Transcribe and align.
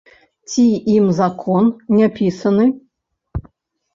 Ці 0.51 0.63
ім 0.93 1.05
закон 1.17 1.67
не 1.97 2.07
пісаны? 2.17 2.65